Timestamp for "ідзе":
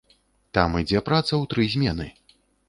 0.81-1.01